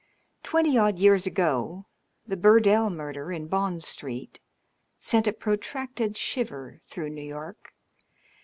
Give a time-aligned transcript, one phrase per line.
[0.41, 1.85] Twenty odd years ago
[2.25, 4.39] the Burdell murder in Bond Street
[4.97, 7.75] sent a protracted shiver through New York.